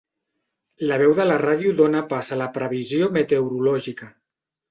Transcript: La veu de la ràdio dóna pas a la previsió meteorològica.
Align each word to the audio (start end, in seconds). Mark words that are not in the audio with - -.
La 0.91 0.95
veu 1.01 1.11
de 1.19 1.27
la 1.31 1.35
ràdio 1.41 1.73
dóna 1.83 2.01
pas 2.15 2.33
a 2.35 2.39
la 2.41 2.47
previsió 2.57 3.11
meteorològica. 3.21 4.09